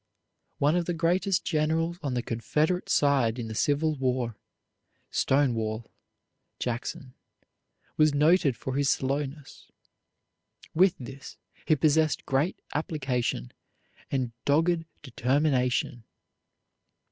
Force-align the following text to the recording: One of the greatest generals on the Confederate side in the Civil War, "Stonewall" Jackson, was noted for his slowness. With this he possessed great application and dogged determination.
One 0.57 0.75
of 0.75 0.85
the 0.85 0.95
greatest 0.95 1.45
generals 1.45 1.99
on 2.01 2.15
the 2.15 2.23
Confederate 2.23 2.89
side 2.89 3.37
in 3.37 3.49
the 3.49 3.53
Civil 3.53 3.93
War, 3.97 4.35
"Stonewall" 5.11 5.91
Jackson, 6.57 7.13
was 7.97 8.11
noted 8.11 8.57
for 8.57 8.77
his 8.77 8.89
slowness. 8.89 9.67
With 10.73 10.95
this 10.99 11.37
he 11.67 11.75
possessed 11.75 12.25
great 12.25 12.59
application 12.73 13.51
and 14.09 14.31
dogged 14.43 14.85
determination. 15.03 16.03